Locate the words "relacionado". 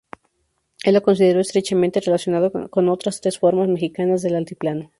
1.99-2.51